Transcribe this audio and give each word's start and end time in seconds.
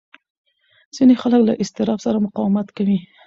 ځینې 0.95 1.13
خلک 1.21 1.41
له 1.45 1.53
اضطراب 1.63 1.99
سره 2.05 2.23
مقاومت 2.25 2.67
کوي. 2.77 2.97